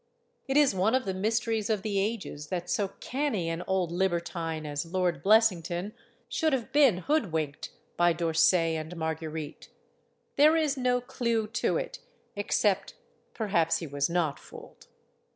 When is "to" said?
11.49-11.77